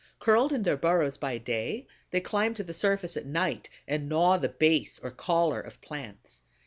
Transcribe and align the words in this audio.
Curled 0.17 0.51
in 0.51 0.63
their 0.63 0.77
burrows 0.77 1.15
by 1.17 1.37
day, 1.37 1.85
they 2.09 2.21
climb 2.21 2.55
to 2.55 2.63
the 2.63 2.73
surface 2.73 3.15
at 3.15 3.27
night 3.27 3.69
and 3.87 4.09
gnaw 4.09 4.37
the 4.37 4.49
base 4.49 4.97
or 4.97 5.11
collar 5.11 5.61
of 5.61 5.79
plants. 5.79 6.41